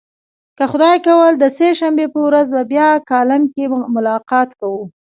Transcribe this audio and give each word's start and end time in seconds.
که 0.57 0.63
خدای 0.71 0.97
کول 1.07 1.33
د 1.39 1.45
سه 1.57 1.67
شنبې 1.79 2.05
په 2.13 2.19
ورځ 2.27 2.47
به 2.55 2.63
بیا 2.71 2.89
کالم 3.09 3.43
کې 3.53 3.63
ملاقات 3.95 4.49
کوو. 4.59 4.83